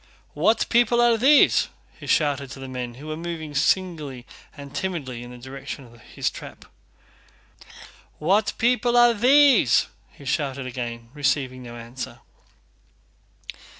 [0.33, 1.67] "What people are these?"
[1.99, 4.25] he shouted to the men, who were moving singly
[4.57, 6.65] and timidly in the direction of his trap.
[8.17, 12.17] "What people are these?" he shouted again, receiving no answer.